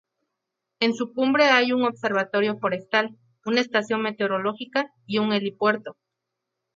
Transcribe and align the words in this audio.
En 0.79 0.95
su 0.95 1.13
cumbre 1.13 1.43
hay 1.43 1.73
un 1.73 1.83
observatorio 1.83 2.57
forestal, 2.57 3.19
una 3.45 3.61
estación 3.61 4.01
meteorológica 4.01 4.91
y 5.05 5.19
un 5.19 5.31
helipuerto. 5.31 5.95